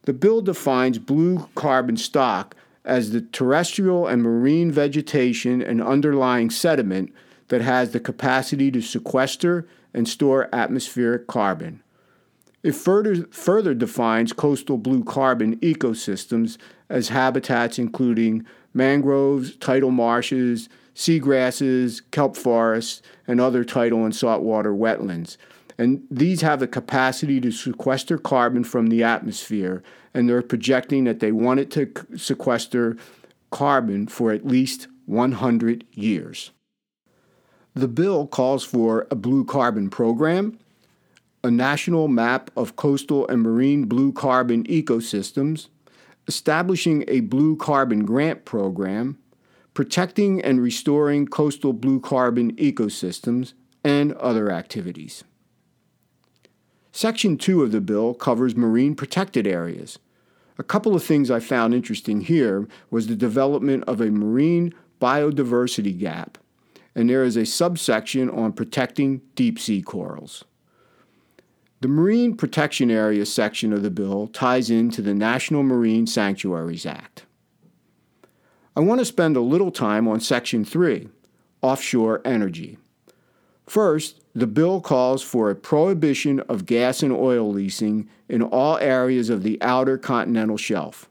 The 0.04 0.14
bill 0.14 0.42
defines 0.42 1.00
blue 1.00 1.50
carbon 1.56 1.98
stock 1.98 2.56
as 2.84 3.12
the 3.12 3.22
terrestrial 3.22 4.08
and 4.08 4.22
marine 4.22 4.72
vegetation 4.72 5.62
and 5.62 5.82
underlying 5.82 6.50
sediment 6.50 7.12
that 7.48 7.62
has 7.62 7.92
the 7.92 8.00
capacity 8.00 8.72
to 8.72 8.82
sequester 8.82 9.68
and 9.94 10.08
store 10.08 10.50
atmospheric 10.54 11.28
carbon. 11.28 11.82
It 12.64 12.74
further, 12.74 13.28
further 13.32 13.74
defines 13.74 14.34
coastal 14.34 14.78
blue 14.78 15.04
carbon 15.04 15.58
ecosystems 15.58 16.58
as 16.90 17.10
habitats 17.10 17.78
including 17.78 18.46
mangroves, 18.74 19.56
tidal 19.56 19.92
marshes, 19.92 20.68
seagrasses, 20.96 22.02
kelp 22.12 22.36
forests, 22.36 23.02
and 23.28 23.40
other 23.40 23.64
tidal 23.64 24.04
and 24.04 24.16
saltwater 24.16 24.74
wetlands. 24.74 25.38
And 25.78 26.04
these 26.10 26.42
have 26.42 26.60
the 26.60 26.68
capacity 26.68 27.42
to 27.42 27.52
sequester 27.52 28.18
carbon 28.18 28.64
from 28.64 28.88
the 28.88 29.04
atmosphere, 29.04 29.84
and 30.14 30.30
they're 30.30 30.42
projecting 30.42 31.04
that 31.04 31.20
they 31.20 31.32
want 31.32 31.60
it 31.60 31.72
to 31.72 31.92
sequester 32.18 32.96
carbon 33.52 34.08
for 34.08 34.32
at 34.32 34.46
least 34.48 34.88
100 35.06 35.86
years. 35.92 36.52
The 37.74 37.90
bill 37.90 38.26
calls 38.26 38.64
for 38.64 39.06
a 39.12 39.16
blue 39.16 39.44
carbon 39.44 39.90
program 39.90 40.58
a 41.46 41.52
national 41.52 42.08
map 42.08 42.50
of 42.58 42.76
coastal 42.76 43.28
and 43.28 43.44
marine 43.44 43.86
blue 43.86 44.12
carbon 44.12 44.64
ecosystems, 44.64 45.68
establishing 46.28 47.04
a 47.08 47.20
blue 47.20 47.56
carbon 47.56 48.04
grant 48.04 48.46
program, 48.46 49.20
protecting 49.76 50.42
and 50.42 50.60
restoring 50.60 51.28
coastal 51.28 51.72
blue 51.72 52.00
carbon 52.00 52.52
ecosystems, 52.56 53.54
and 53.84 54.12
other 54.14 54.52
activities. 54.52 55.24
Section 56.96 57.38
2 57.38 57.62
of 57.62 57.74
the 57.74 57.82
bill 57.82 58.14
covers 58.14 58.56
marine 58.56 58.96
protected 58.96 59.46
areas. 59.46 60.00
A 60.58 60.64
couple 60.64 60.96
of 60.96 61.04
things 61.04 61.30
I 61.30 61.42
found 61.42 61.74
interesting 61.74 62.22
here 62.22 62.70
was 62.90 63.08
the 63.08 63.18
development 63.18 63.84
of 63.86 64.00
a 64.00 64.10
marine 64.10 64.74
biodiversity 65.02 66.00
gap, 66.00 66.38
and 66.96 67.10
there 67.10 67.26
is 67.26 67.36
a 67.36 67.46
subsection 67.46 68.30
on 68.30 68.54
protecting 68.54 69.20
deep 69.36 69.60
sea 69.60 69.82
corals. 69.82 70.46
The 71.82 71.90
Marine 71.90 72.38
Protection 72.38 72.90
Area 72.90 73.26
section 73.26 73.74
of 73.74 73.84
the 73.84 73.92
bill 73.92 74.28
ties 74.28 74.70
into 74.70 75.02
the 75.02 75.14
National 75.14 75.64
Marine 75.64 76.08
Sanctuaries 76.08 76.86
Act. 76.86 77.26
I 78.74 78.80
want 78.80 79.00
to 79.00 79.06
spend 79.06 79.36
a 79.36 79.42
little 79.42 79.70
time 79.70 80.08
on 80.08 80.22
Section 80.22 80.64
3, 80.64 81.10
offshore 81.62 82.22
energy. 82.24 82.78
First, 83.66 84.22
the 84.34 84.48
bill 84.48 84.82
calls 84.82 85.24
for 85.24 85.50
a 85.50 85.56
prohibition 85.56 86.40
of 86.42 86.66
gas 86.66 87.02
and 87.02 87.12
oil 87.12 87.52
leasing 87.52 88.08
in 88.30 88.42
all 88.42 88.78
areas 88.78 89.30
of 89.30 89.44
the 89.44 89.58
outer 89.62 89.98
continental 89.98 90.58
shelf. 90.58 91.10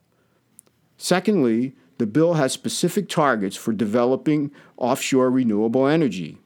Secondly, 0.97 1.75
the 1.99 2.07
bill 2.07 2.35
has 2.35 2.53
specific 2.53 3.09
targets 3.09 3.57
for 3.57 3.73
developing 3.73 4.51
offshore 4.77 5.31
renewable 5.31 5.87
energy. 5.87 6.39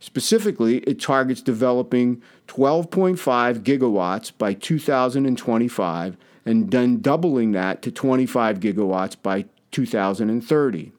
Specifically, 0.00 0.78
it 0.78 1.00
targets 1.00 1.40
developing 1.40 2.20
12.5 2.48 3.60
gigawatts 3.60 4.32
by 4.36 4.52
2025 4.52 6.16
and 6.44 6.70
then 6.70 7.00
doubling 7.00 7.52
that 7.52 7.82
to 7.82 7.92
25 7.92 8.58
gigawatts 8.58 9.16
by 9.22 9.44
2030. 9.70 10.92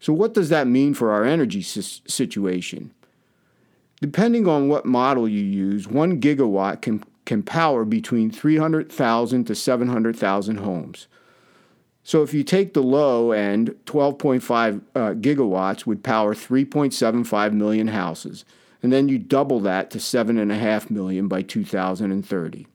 So, 0.00 0.12
what 0.12 0.34
does 0.34 0.48
that 0.48 0.66
mean 0.66 0.94
for 0.94 1.12
our 1.12 1.24
energy 1.24 1.62
situation? 1.62 2.92
Depending 4.00 4.48
on 4.48 4.68
what 4.68 4.86
model 4.86 5.28
you 5.28 5.42
use, 5.42 5.86
1 5.86 6.20
gigawatt 6.22 6.80
can, 6.80 7.04
can 7.26 7.42
power 7.42 7.84
between 7.84 8.30
300,000 8.30 9.44
to 9.44 9.54
700,000 9.54 10.56
homes. 10.56 11.06
So 12.02 12.22
if 12.22 12.32
you 12.32 12.42
take 12.42 12.72
the 12.72 12.82
low 12.82 13.32
end, 13.32 13.76
12.5 13.86 14.80
uh, 14.94 14.98
gigawatts 15.14 15.86
would 15.86 16.02
power 16.02 16.34
3.75 16.34 17.52
million 17.52 17.88
houses, 17.88 18.44
and 18.82 18.92
then 18.92 19.08
you 19.08 19.18
double 19.18 19.60
that 19.60 19.90
to 19.90 19.98
7.5 19.98 20.90
million 20.90 21.28
by 21.28 21.42
2030. 21.42 22.66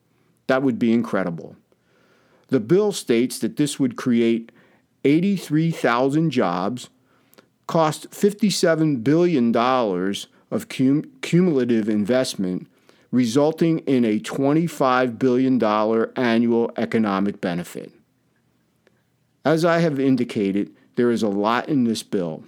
That 0.48 0.62
would 0.62 0.77
be 0.77 0.94
incredible. 0.94 1.55
The 2.50 2.60
bill 2.60 2.91
states 2.91 3.39
that 3.39 3.58
this 3.58 3.79
would 3.79 3.96
create 3.96 4.51
83,000 5.03 6.29
jobs, 6.29 6.89
cost 7.67 8.10
$57 8.12 9.03
billion 9.03 9.55
of 9.55 10.69
cum- 10.69 11.12
cumulative 11.22 11.89
investment, 11.89 12.67
resulting 13.12 13.79
in 13.79 14.05
a 14.05 14.19
$25 14.19 15.17
billion 15.17 15.63
annual 16.15 16.72
economic 16.77 17.41
benefit. 17.41 17.91
As 19.43 19.63
I 19.63 19.79
have 19.79 20.00
indicated, 20.00 20.75
there 20.95 21.12
is 21.12 21.24
a 21.24 21.27
lot 21.27 21.69
in 21.69 21.84
this 21.84 22.03
bill. 22.03 22.43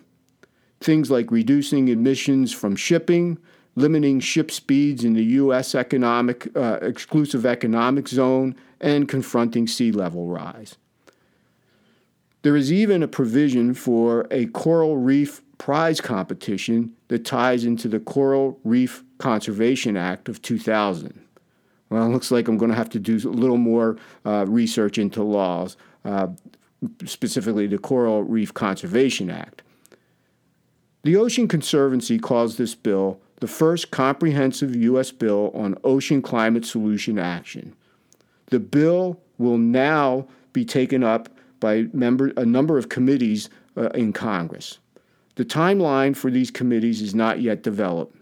Things 0.79 1.11
like 1.11 1.31
reducing 1.31 1.87
emissions 1.87 2.53
from 2.53 2.75
shipping, 2.75 3.37
limiting 3.75 4.19
ship 4.19 4.51
speeds 4.51 5.03
in 5.03 5.13
the 5.13 5.23
U.S. 5.23 5.75
economic, 5.75 6.49
uh, 6.55 6.79
exclusive 6.81 7.45
economic 7.45 8.07
zone, 8.07 8.55
and 8.81 9.07
confronting 9.07 9.67
sea 9.67 9.91
level 9.91 10.27
rise. 10.27 10.77
There 12.47 12.55
is 12.55 12.71
even 12.71 13.03
a 13.03 13.09
provision 13.09 13.73
for 13.73 14.25
a 14.31 14.45
coral 14.45 14.95
reef 14.95 15.41
prize 15.57 15.99
competition 15.99 16.93
that 17.09 17.25
ties 17.25 17.65
into 17.65 17.89
the 17.89 17.99
Coral 17.99 18.57
Reef 18.63 19.03
Conservation 19.17 19.97
Act 19.97 20.29
of 20.29 20.41
2000. 20.41 21.19
Well, 21.89 22.05
it 22.05 22.07
looks 22.07 22.31
like 22.31 22.47
I'm 22.47 22.57
going 22.57 22.71
to 22.71 22.77
have 22.77 22.89
to 22.91 23.01
do 23.01 23.17
a 23.17 23.35
little 23.35 23.57
more 23.57 23.97
uh, 24.25 24.45
research 24.47 24.97
into 24.97 25.23
laws, 25.23 25.75
uh, 26.05 26.29
specifically 27.03 27.67
the 27.67 27.79
Coral 27.79 28.23
Reef 28.23 28.53
Conservation 28.53 29.29
Act. 29.29 29.61
The 31.03 31.17
Ocean 31.17 31.49
Conservancy 31.49 32.17
calls 32.17 32.55
this 32.55 32.75
bill 32.75 33.19
the 33.41 33.47
first 33.47 33.91
comprehensive 33.91 34.73
U.S. 34.73 35.11
bill 35.11 35.51
on 35.53 35.77
ocean 35.83 36.21
climate 36.21 36.65
solution 36.65 37.19
action. 37.19 37.75
The 38.45 38.61
bill 38.61 39.19
will 39.37 39.57
now 39.57 40.29
be 40.53 40.63
taken 40.63 41.03
up 41.03 41.27
by 41.59 41.87
member, 41.93 42.31
a 42.37 42.45
number 42.45 42.77
of 42.77 42.89
committees 42.89 43.49
uh, 43.75 43.89
in 43.89 44.13
Congress. 44.13 44.79
The 45.35 45.45
timeline 45.45 46.15
for 46.15 46.31
these 46.31 46.51
committees 46.51 47.01
is 47.01 47.13
not 47.13 47.41
yet 47.41 47.61
developed. 47.61 48.15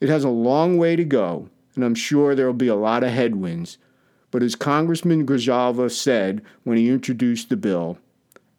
It 0.00 0.08
has 0.08 0.24
a 0.24 0.30
long 0.30 0.78
way 0.78 0.96
to 0.96 1.04
go, 1.04 1.48
and 1.74 1.84
I'm 1.84 1.94
sure 1.94 2.34
there 2.34 2.46
will 2.46 2.54
be 2.54 2.68
a 2.68 2.74
lot 2.74 3.04
of 3.04 3.10
headwinds. 3.10 3.78
But 4.30 4.42
as 4.42 4.54
Congressman 4.54 5.26
Grijalva 5.26 5.90
said 5.90 6.42
when 6.64 6.78
he 6.78 6.88
introduced 6.88 7.50
the 7.50 7.56
bill, 7.56 7.98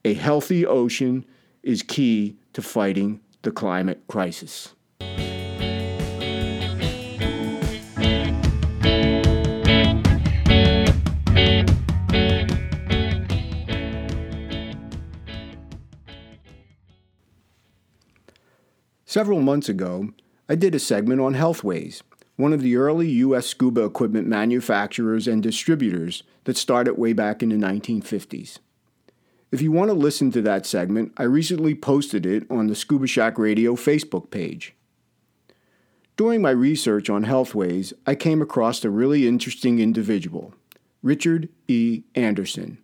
a 0.05 0.13
healthy 0.13 0.65
ocean 0.65 1.25
is 1.63 1.81
key 1.81 2.38
to 2.53 2.62
fighting 2.62 3.19
the 3.41 3.51
climate 3.51 4.03
crisis. 4.07 4.75
Several 19.13 19.41
months 19.41 19.70
ago, 19.70 20.10
I 20.50 20.55
did 20.55 20.74
a 20.74 20.79
segment 20.79 21.22
on 21.22 21.36
Healthways, 21.36 22.01
one 22.36 22.51
of 22.51 22.63
the 22.63 22.75
early 22.77 23.08
U.S. 23.12 23.46
scuba 23.46 23.84
equipment 23.84 24.27
manufacturers 24.27 25.27
and 25.27 25.43
distributors 25.43 26.24
that 26.46 26.58
started 26.58 26.98
way 26.98 27.13
back 27.13 27.43
in 27.43 27.50
the 27.50 27.55
1950s. 27.55 28.58
If 29.51 29.62
you 29.62 29.72
want 29.72 29.89
to 29.89 29.93
listen 29.93 30.32
to 30.32 30.41
that 30.41 30.65
segment, 30.65 31.13
I 31.15 31.25
recently 31.25 31.75
posted 31.75 32.25
it 32.25 32.50
on 32.50 32.65
the 32.65 32.74
Scuba 32.74 33.05
Shack 33.05 33.38
Radio 33.38 33.75
Facebook 33.75 34.32
page. 34.32 34.74
During 36.17 36.41
my 36.41 36.50
research 36.50 37.08
on 37.08 37.25
Healthways, 37.25 37.93
I 38.08 38.15
came 38.15 38.41
across 38.41 38.84
a 38.84 38.89
really 38.89 39.27
interesting 39.27 39.77
individual, 39.77 40.55
Richard 41.03 41.50
E. 41.67 42.01
Anderson 42.15 42.79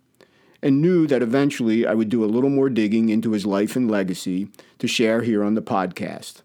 and 0.62 0.80
knew 0.80 1.06
that 1.06 1.22
eventually 1.22 1.86
I 1.86 1.94
would 1.94 2.08
do 2.08 2.24
a 2.24 2.26
little 2.26 2.50
more 2.50 2.68
digging 2.68 3.08
into 3.08 3.32
his 3.32 3.46
life 3.46 3.76
and 3.76 3.90
legacy 3.90 4.48
to 4.78 4.86
share 4.86 5.22
here 5.22 5.42
on 5.42 5.54
the 5.54 5.62
podcast. 5.62 6.42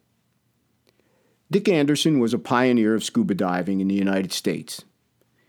Dick 1.51 1.69
Anderson 1.69 2.19
was 2.19 2.33
a 2.33 2.39
pioneer 2.39 2.95
of 2.95 3.03
scuba 3.03 3.35
diving 3.35 3.79
in 3.79 3.87
the 3.87 3.95
United 3.95 4.31
States. 4.31 4.83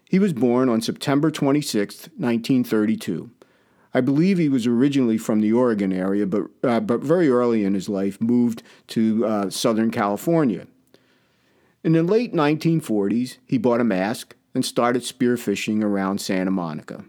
He 0.09 0.19
was 0.19 0.33
born 0.33 0.69
on 0.69 0.81
September 0.81 1.31
26, 1.31 2.09
1932. 2.17 3.31
I 3.95 4.01
believe 4.03 4.37
he 4.37 4.49
was 4.49 4.67
originally 4.67 5.17
from 5.17 5.41
the 5.41 5.53
Oregon 5.53 5.93
area, 5.93 6.27
but, 6.27 6.45
uh, 6.63 6.81
but 6.81 7.01
very 7.01 7.31
early 7.31 7.65
in 7.65 7.73
his 7.73 7.89
life 7.89 8.21
moved 8.21 8.63
to 8.89 9.25
uh, 9.25 9.51
Southern 9.51 9.91
California. 9.91 10.67
In 11.83 11.93
the 11.93 12.03
late 12.03 12.35
1940s, 12.35 13.39
he 13.47 13.59
bought 13.59 13.81
a 13.81 13.85
mask 13.85 14.37
and 14.55 14.65
started 14.65 15.03
spearfishing 15.03 15.83
around 15.83 16.21
Santa 16.21 16.51
Monica. 16.51 17.05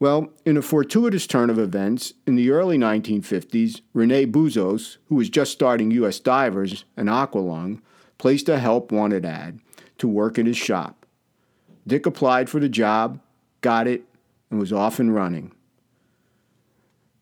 Well, 0.00 0.32
in 0.46 0.56
a 0.56 0.62
fortuitous 0.62 1.26
turn 1.26 1.50
of 1.50 1.58
events, 1.58 2.14
in 2.26 2.34
the 2.34 2.50
early 2.50 2.78
1950s, 2.78 3.82
Rene 3.92 4.24
Bussoz, 4.26 4.96
who 5.08 5.16
was 5.16 5.28
just 5.28 5.52
starting 5.52 5.90
U.S. 5.90 6.18
Divers 6.18 6.86
and 6.96 7.10
Aqualung, 7.10 7.82
placed 8.16 8.48
a 8.48 8.58
help 8.58 8.90
wanted 8.90 9.26
ad 9.26 9.60
to 9.98 10.08
work 10.08 10.38
in 10.38 10.46
his 10.46 10.56
shop. 10.56 11.04
Dick 11.86 12.06
applied 12.06 12.48
for 12.48 12.60
the 12.60 12.68
job, 12.68 13.20
got 13.60 13.86
it, 13.86 14.04
and 14.50 14.58
was 14.58 14.72
off 14.72 14.98
and 14.98 15.14
running. 15.14 15.52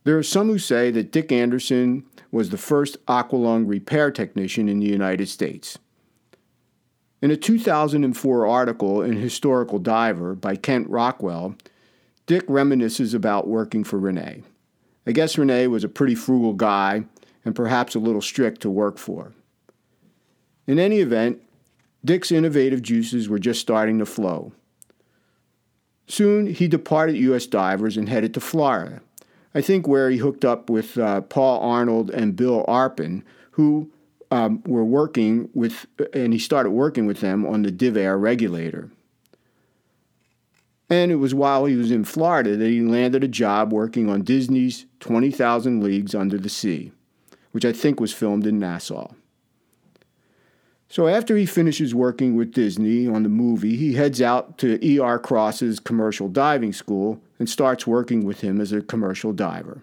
There 0.04 0.16
are 0.16 0.22
some 0.22 0.46
who 0.46 0.58
say 0.58 0.92
that 0.92 1.10
Dick 1.10 1.32
Anderson 1.32 2.04
was 2.30 2.50
the 2.50 2.56
first 2.56 3.04
Aqualung 3.06 3.68
repair 3.68 4.12
technician 4.12 4.68
in 4.68 4.78
the 4.78 4.86
United 4.86 5.28
States. 5.28 5.78
In 7.20 7.32
a 7.32 7.36
2004 7.36 8.46
article 8.46 9.02
in 9.02 9.16
Historical 9.16 9.80
Diver 9.80 10.36
by 10.36 10.54
Kent 10.54 10.88
Rockwell, 10.88 11.56
Dick 12.28 12.46
reminisces 12.46 13.14
about 13.14 13.48
working 13.48 13.84
for 13.84 13.98
Rene. 13.98 14.42
I 15.06 15.12
guess 15.12 15.38
Rene 15.38 15.66
was 15.68 15.82
a 15.82 15.88
pretty 15.88 16.14
frugal 16.14 16.52
guy 16.52 17.04
and 17.42 17.56
perhaps 17.56 17.94
a 17.94 17.98
little 17.98 18.20
strict 18.20 18.60
to 18.60 18.70
work 18.70 18.98
for. 18.98 19.32
In 20.66 20.78
any 20.78 21.00
event, 21.00 21.40
Dick's 22.04 22.30
innovative 22.30 22.82
juices 22.82 23.30
were 23.30 23.38
just 23.38 23.62
starting 23.62 23.98
to 23.98 24.04
flow. 24.04 24.52
Soon 26.06 26.46
he 26.48 26.68
departed 26.68 27.16
U.S. 27.16 27.46
Divers 27.46 27.96
and 27.96 28.10
headed 28.10 28.34
to 28.34 28.40
Florida, 28.40 29.00
I 29.54 29.62
think 29.62 29.88
where 29.88 30.10
he 30.10 30.18
hooked 30.18 30.44
up 30.44 30.68
with 30.68 30.98
uh, 30.98 31.22
Paul 31.22 31.62
Arnold 31.62 32.10
and 32.10 32.36
Bill 32.36 32.62
Arpin, 32.68 33.22
who 33.52 33.90
um, 34.30 34.62
were 34.66 34.84
working 34.84 35.48
with, 35.54 35.86
and 36.12 36.34
he 36.34 36.38
started 36.38 36.70
working 36.72 37.06
with 37.06 37.20
them 37.20 37.46
on 37.46 37.62
the 37.62 37.72
DivAir 37.72 38.20
regulator. 38.20 38.90
And 40.90 41.12
it 41.12 41.16
was 41.16 41.34
while 41.34 41.66
he 41.66 41.76
was 41.76 41.90
in 41.90 42.04
Florida 42.04 42.56
that 42.56 42.68
he 42.68 42.80
landed 42.80 43.22
a 43.22 43.28
job 43.28 43.72
working 43.72 44.08
on 44.08 44.22
Disney's 44.22 44.86
20,000 45.00 45.82
Leagues 45.82 46.14
Under 46.14 46.38
the 46.38 46.48
Sea, 46.48 46.92
which 47.52 47.64
I 47.64 47.72
think 47.72 48.00
was 48.00 48.12
filmed 48.12 48.46
in 48.46 48.58
Nassau. 48.58 49.12
So 50.90 51.06
after 51.06 51.36
he 51.36 51.44
finishes 51.44 51.94
working 51.94 52.34
with 52.34 52.52
Disney 52.52 53.06
on 53.06 53.22
the 53.22 53.28
movie, 53.28 53.76
he 53.76 53.92
heads 53.92 54.22
out 54.22 54.56
to 54.58 54.82
E.R. 54.84 55.18
Cross's 55.18 55.78
commercial 55.78 56.28
diving 56.28 56.72
school 56.72 57.20
and 57.38 57.48
starts 57.48 57.86
working 57.86 58.24
with 58.24 58.40
him 58.40 58.58
as 58.58 58.72
a 58.72 58.80
commercial 58.80 59.34
diver. 59.34 59.82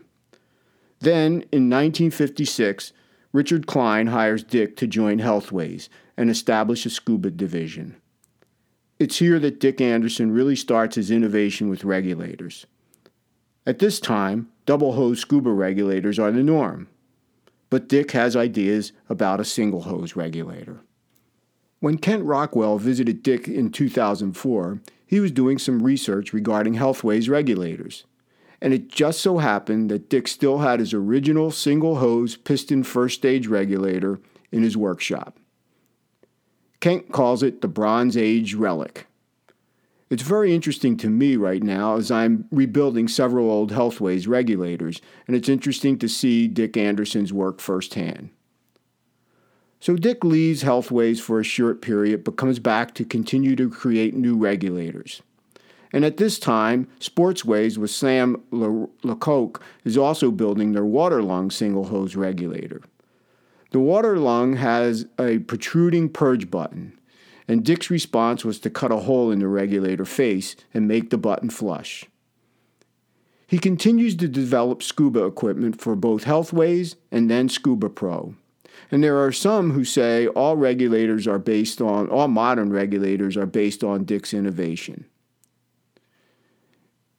Then, 1.02 1.44
in 1.52 1.70
1956, 1.70 2.92
Richard 3.32 3.68
Klein 3.68 4.08
hires 4.08 4.44
Dick 4.44 4.76
to 4.78 4.88
join 4.88 5.20
Healthways 5.20 5.90
and 6.18 6.32
establish 6.32 6.88
a 6.88 6.90
scuba 6.90 7.30
division. 7.30 7.98
It's 8.98 9.18
here 9.18 9.40
that 9.40 9.60
Dick 9.60 9.82
Anderson 9.82 10.32
really 10.32 10.56
starts 10.56 10.96
his 10.96 11.12
innovation 11.12 11.70
with 11.70 11.84
regulators. 11.84 12.66
At 13.66 13.80
this 13.80 14.00
time, 14.00 14.50
double 14.66 14.94
hose 14.94 15.20
scuba 15.20 15.52
regulators 15.52 16.18
are 16.18 16.32
the 16.32 16.44
norm, 16.44 16.88
but 17.70 17.90
Dick 17.90 18.12
has 18.12 18.38
ideas 18.38 18.94
about 19.10 19.42
a 19.42 19.46
single 19.46 19.82
hose 19.82 20.16
regulator. 20.16 20.80
When 21.82 21.98
Kent 21.98 22.24
Rockwell 22.24 22.78
visited 22.78 23.22
Dick 23.22 23.50
in 23.50 23.70
2004, 23.70 24.80
he 25.06 25.20
was 25.20 25.32
doing 25.32 25.58
some 25.58 25.84
research 25.84 26.32
regarding 26.32 26.76
Healthways 26.76 27.30
regulators. 27.30 28.06
And 28.62 28.74
it 28.74 28.88
just 28.88 29.20
so 29.20 29.40
happened 29.40 29.92
that 29.92 30.10
Dick 30.10 30.30
still 30.30 30.60
had 30.60 30.80
his 30.80 30.94
original 30.94 31.52
single 31.52 31.98
hose 31.98 32.38
piston 32.38 32.84
first 32.84 33.16
stage 33.16 33.48
regulator 33.48 34.22
in 34.54 34.64
his 34.64 34.78
workshop. 34.78 35.38
Kent 36.86 37.12
calls 37.12 37.42
it 37.42 37.62
the 37.62 37.68
Bronze 37.68 38.16
Age 38.16 38.54
relic. 38.54 39.08
It's 40.12 40.22
very 40.22 40.54
interesting 40.54 40.98
to 40.98 41.10
me 41.10 41.36
right 41.36 41.64
now 41.64 41.98
as 41.98 42.12
I'm 42.12 42.46
rebuilding 42.52 43.08
several 43.08 43.50
old 43.50 43.72
Healthways 43.72 44.28
regulators, 44.28 45.02
and 45.26 45.36
it's 45.36 45.50
interesting 45.50 45.98
to 45.98 46.08
see 46.08 46.48
Dick 46.48 46.78
Anderson's 46.78 47.34
work 47.34 47.60
firsthand. 47.60 48.30
So 49.80 49.96
Dick 49.96 50.24
leaves 50.24 50.62
Healthways 50.62 51.20
for 51.20 51.40
a 51.40 51.44
short 51.44 51.82
period 51.82 52.24
but 52.24 52.38
comes 52.38 52.60
back 52.60 52.94
to 52.94 53.04
continue 53.04 53.56
to 53.56 53.68
create 53.68 54.14
new 54.14 54.38
regulators. 54.38 55.24
And 55.92 56.06
at 56.06 56.18
this 56.18 56.38
time, 56.38 56.88
Sportsways 57.00 57.80
with 57.80 57.90
Sam 57.90 58.44
LeCocq 58.52 59.60
is 59.86 59.98
also 59.98 60.30
building 60.30 60.74
their 60.74 60.86
water 60.86 61.24
lung 61.24 61.50
single 61.50 61.86
hose 61.86 62.16
regulator. 62.16 62.84
The 63.76 63.82
water 63.82 64.18
lung 64.18 64.56
has 64.56 65.06
a 65.20 65.40
protruding 65.40 66.08
purge 66.08 66.50
button, 66.50 66.98
and 67.46 67.62
Dick's 67.62 67.90
response 67.90 68.46
was 68.46 68.58
to 68.60 68.70
cut 68.70 68.90
a 68.90 69.00
hole 69.00 69.32
in 69.32 69.40
the 69.40 69.50
regulator 69.50 70.06
face 70.06 70.56
and 70.74 70.88
make 70.88 71.10
the 71.10 71.18
button 71.18 71.50
flush. 71.50 72.06
He 73.48 73.58
continues 73.58 74.16
to 74.16 74.30
develop 74.30 74.82
scuba 74.82 75.26
equipment 75.26 75.82
for 75.82 75.98
both 75.98 76.24
Healthways 76.24 76.96
and 77.12 77.30
then 77.30 77.50
Scuba 77.50 77.90
Pro. 77.90 78.36
And 78.90 79.04
there 79.04 79.22
are 79.22 79.34
some 79.34 79.72
who 79.72 79.84
say 79.84 80.28
all 80.28 80.56
regulators 80.56 81.28
are 81.28 81.38
based 81.38 81.82
on, 81.82 82.08
all 82.10 82.30
modern 82.30 82.72
regulators 82.72 83.36
are 83.36 83.46
based 83.46 83.84
on 83.84 84.06
Dick's 84.06 84.34
innovation. 84.34 85.04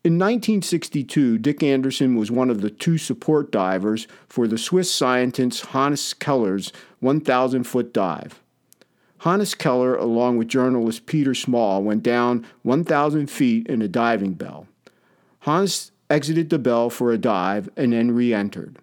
In 0.07 0.21
1962, 0.21 1.39
Dick 1.39 1.65
Anderson 1.65 2.15
was 2.15 2.31
one 2.31 2.49
of 2.49 2.61
the 2.61 2.71
two 2.71 2.97
support 2.97 3.51
divers 3.51 4.07
for 4.29 4.47
the 4.47 4.57
Swiss 4.57 4.89
scientist 4.89 5.67
Hannes 5.67 6.15
Keller's 6.15 6.73
1,000 7.01 7.65
foot 7.65 7.93
dive. 7.93 8.41
Hannes 9.23 9.57
Keller, 9.57 9.97
along 9.97 10.37
with 10.37 10.47
journalist 10.47 11.07
Peter 11.07 11.35
Small, 11.35 11.83
went 11.83 12.05
down 12.05 12.47
1,000 12.63 13.29
feet 13.29 13.67
in 13.67 13.83
a 13.83 13.89
diving 13.89 14.35
bell. 14.35 14.69
Hannes 15.41 15.91
exited 16.09 16.51
the 16.51 16.61
bell 16.61 16.89
for 16.89 17.11
a 17.11 17.19
dive 17.19 17.69
and 17.77 17.93
then 17.93 18.13
re 18.13 18.33
entered. 18.33 18.79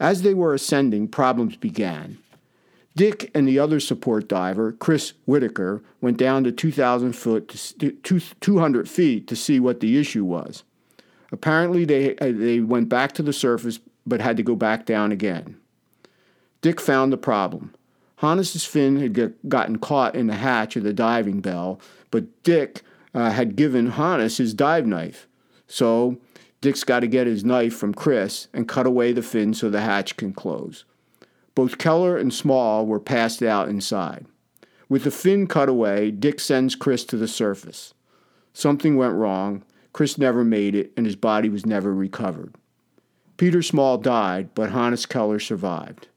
As 0.00 0.22
they 0.22 0.32
were 0.32 0.54
ascending, 0.54 1.08
problems 1.08 1.56
began. 1.56 2.16
Dick 2.96 3.30
and 3.34 3.46
the 3.46 3.58
other 3.58 3.80
support 3.80 4.28
diver, 4.28 4.72
Chris 4.72 5.12
Whitaker, 5.24 5.82
went 6.00 6.16
down 6.16 6.44
to 6.44 6.52
2,000 6.52 7.12
foot 7.12 7.48
to 7.78 8.20
200 8.40 8.88
feet 8.88 9.26
to 9.28 9.36
see 9.36 9.60
what 9.60 9.80
the 9.80 9.98
issue 9.98 10.24
was. 10.24 10.64
Apparently, 11.32 11.84
they, 11.84 12.16
uh, 12.16 12.32
they 12.32 12.60
went 12.60 12.88
back 12.88 13.12
to 13.12 13.22
the 13.22 13.32
surface 13.32 13.78
but 14.06 14.20
had 14.20 14.36
to 14.36 14.42
go 14.42 14.56
back 14.56 14.86
down 14.86 15.12
again. 15.12 15.56
Dick 16.62 16.80
found 16.80 17.12
the 17.12 17.16
problem. 17.16 17.74
Hannes's 18.16 18.64
fin 18.64 18.96
had 18.96 19.14
get, 19.14 19.48
gotten 19.48 19.78
caught 19.78 20.14
in 20.14 20.26
the 20.26 20.34
hatch 20.34 20.76
of 20.76 20.82
the 20.82 20.92
diving 20.92 21.40
bell, 21.40 21.80
but 22.10 22.42
Dick 22.42 22.82
uh, 23.14 23.30
had 23.30 23.56
given 23.56 23.92
Hannes 23.92 24.36
his 24.36 24.52
dive 24.52 24.86
knife. 24.86 25.26
So 25.66 26.18
Dick's 26.60 26.84
got 26.84 27.00
to 27.00 27.06
get 27.06 27.26
his 27.26 27.44
knife 27.44 27.74
from 27.74 27.94
Chris 27.94 28.48
and 28.52 28.68
cut 28.68 28.86
away 28.86 29.12
the 29.12 29.22
fin 29.22 29.54
so 29.54 29.70
the 29.70 29.80
hatch 29.80 30.16
can 30.16 30.32
close. 30.32 30.84
Both 31.60 31.76
Keller 31.76 32.16
and 32.16 32.32
Small 32.32 32.86
were 32.86 32.98
passed 32.98 33.42
out 33.42 33.68
inside. 33.68 34.24
With 34.88 35.04
the 35.04 35.10
fin 35.10 35.46
cut 35.46 35.68
away, 35.68 36.10
Dick 36.10 36.40
sends 36.40 36.74
Chris 36.74 37.04
to 37.04 37.18
the 37.18 37.28
surface. 37.28 37.92
Something 38.54 38.96
went 38.96 39.12
wrong. 39.12 39.62
Chris 39.92 40.16
never 40.16 40.42
made 40.42 40.74
it, 40.74 40.90
and 40.96 41.04
his 41.04 41.16
body 41.16 41.50
was 41.50 41.66
never 41.66 41.92
recovered. 41.94 42.54
Peter 43.36 43.60
Small 43.60 43.98
died, 43.98 44.54
but 44.54 44.70
Hannes 44.70 45.04
Keller 45.04 45.38
survived. 45.38 46.08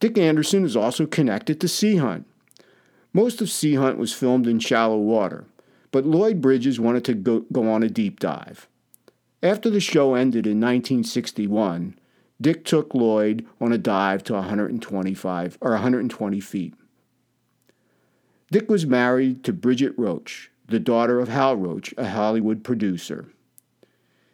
Dick 0.00 0.16
Anderson 0.16 0.64
is 0.64 0.74
also 0.74 1.04
connected 1.04 1.60
to 1.60 1.68
Sea 1.68 1.96
Hunt. 1.96 2.26
Most 3.12 3.42
of 3.42 3.50
Sea 3.50 3.74
Hunt 3.74 3.98
was 3.98 4.14
filmed 4.14 4.46
in 4.46 4.58
shallow 4.58 4.96
water 4.96 5.44
but 5.90 6.06
Lloyd 6.06 6.40
Bridges 6.40 6.80
wanted 6.80 7.04
to 7.06 7.14
go, 7.14 7.40
go 7.52 7.70
on 7.70 7.82
a 7.82 7.88
deep 7.88 8.20
dive. 8.20 8.68
After 9.42 9.70
the 9.70 9.80
show 9.80 10.14
ended 10.14 10.46
in 10.46 10.60
1961, 10.60 11.97
Dick 12.40 12.64
took 12.64 12.94
Lloyd 12.94 13.46
on 13.60 13.72
a 13.72 13.78
dive 13.78 14.22
to 14.24 14.34
125 14.34 15.58
or 15.60 15.70
120 15.72 16.40
feet. 16.40 16.74
Dick 18.50 18.70
was 18.70 18.86
married 18.86 19.42
to 19.44 19.52
Bridget 19.52 19.92
Roach, 19.96 20.50
the 20.66 20.78
daughter 20.78 21.20
of 21.20 21.28
Hal 21.28 21.56
Roach, 21.56 21.92
a 21.98 22.08
Hollywood 22.08 22.62
producer. 22.62 23.26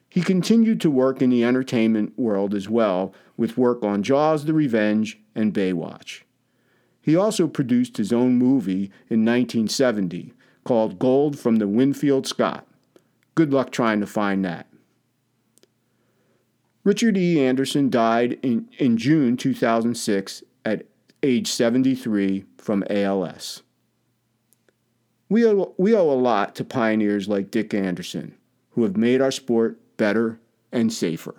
He 0.08 0.20
continued 0.20 0.80
to 0.82 0.90
work 0.90 1.20
in 1.20 1.30
the 1.30 1.42
entertainment 1.42 2.16
world 2.16 2.54
as 2.54 2.68
well, 2.68 3.12
with 3.36 3.58
work 3.58 3.82
on 3.82 4.02
Jaws 4.04 4.44
the 4.44 4.52
Revenge 4.52 5.18
and 5.34 5.52
Baywatch. 5.52 6.20
He 7.00 7.16
also 7.16 7.48
produced 7.48 7.96
his 7.96 8.12
own 8.12 8.36
movie 8.36 8.92
in 9.10 9.24
1970, 9.24 10.32
called 10.62 10.98
Gold 10.98 11.38
from 11.38 11.56
the 11.56 11.66
Winfield 11.66 12.26
Scott. 12.26 12.66
Good 13.34 13.52
luck 13.52 13.72
trying 13.72 14.00
to 14.00 14.06
find 14.06 14.44
that. 14.44 14.68
Richard 16.84 17.16
E. 17.16 17.40
Anderson 17.40 17.88
died 17.88 18.38
in, 18.42 18.68
in 18.78 18.98
June 18.98 19.38
2006 19.38 20.42
at 20.66 20.86
age 21.22 21.50
73 21.50 22.44
from 22.58 22.84
ALS. 22.90 23.62
We 25.30 25.46
owe, 25.46 25.74
we 25.78 25.94
owe 25.94 26.10
a 26.10 26.12
lot 26.12 26.54
to 26.56 26.64
pioneers 26.64 27.26
like 27.26 27.50
Dick 27.50 27.72
Anderson, 27.72 28.34
who 28.70 28.82
have 28.82 28.98
made 28.98 29.22
our 29.22 29.30
sport 29.30 29.80
better 29.96 30.38
and 30.70 30.92
safer. 30.92 31.34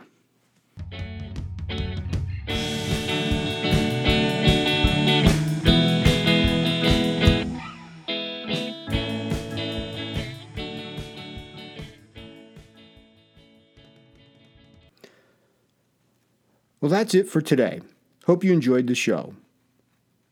Well, 16.86 16.92
that's 16.92 17.16
it 17.16 17.28
for 17.28 17.42
today. 17.42 17.82
Hope 18.28 18.44
you 18.44 18.54
enjoyed 18.54 18.86
the 18.86 18.94
show. 18.94 19.34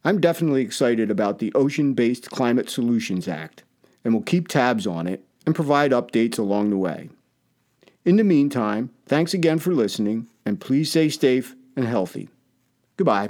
I'm 0.06 0.22
definitely 0.22 0.62
excited 0.62 1.10
about 1.10 1.40
the 1.40 1.52
Ocean 1.56 1.96
Based 1.96 2.30
Climate 2.30 2.70
Solutions 2.70 3.28
Act 3.28 3.64
and 4.06 4.14
will 4.14 4.22
keep 4.22 4.48
tabs 4.48 4.86
on 4.86 5.08
it 5.08 5.26
and 5.48 5.56
provide 5.56 5.90
updates 5.90 6.38
along 6.38 6.70
the 6.70 6.78
way. 6.78 7.10
In 8.06 8.18
the 8.18 8.24
meantime, 8.24 8.92
thanks 9.08 9.34
again 9.34 9.58
for 9.58 9.74
listening 9.74 10.28
and 10.46 10.62
please 10.62 10.92
stay 10.92 11.10
safe 11.10 11.56
and 11.76 11.88
healthy. 11.88 12.30
Goodbye. 12.98 13.30